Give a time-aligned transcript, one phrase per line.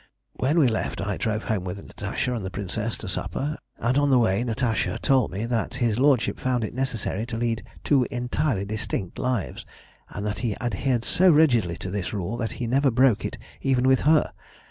[0.33, 4.09] "When we left I drove home with Natasha and the Princess to supper, and on
[4.09, 8.65] the way Natasha told me that his Lordship found it necessary to lead two entirely
[8.65, 9.63] distinct lives,
[10.09, 13.87] and that he adhered so rigidly to this rule that he never broke it even
[13.87, 14.33] with her.